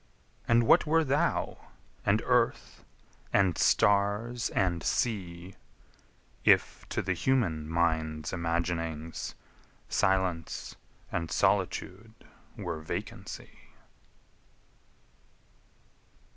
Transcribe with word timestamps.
And 0.47 0.63
what 0.63 0.87
were 0.87 1.03
thou, 1.03 1.59
and 2.03 2.23
earth, 2.25 2.83
and 3.31 3.55
stars, 3.55 4.49
and 4.49 4.81
sea, 4.81 5.53
If 6.43 6.89
to 6.89 7.03
the 7.03 7.13
human 7.13 7.69
mind's 7.69 8.33
imaginings 8.33 9.35
Silence 9.89 10.75
and 11.11 11.29
solitude 11.29 12.15
were 12.57 12.79
vacancy? 12.81 13.59